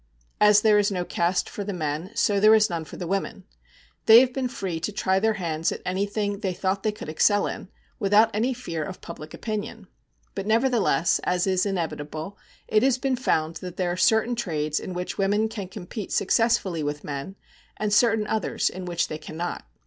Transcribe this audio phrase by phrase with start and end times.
[0.39, 3.43] As there is no caste for the men, so there is none for the women.
[4.07, 7.45] They have been free to try their hands at anything they thought they could excel
[7.45, 9.85] in, without any fear of public opinion.
[10.33, 12.35] But nevertheless, as is inevitable,
[12.67, 16.81] it has been found that there are certain trades in which women can compete successfully
[16.81, 17.35] with men,
[17.77, 19.65] and certain others in which they cannot.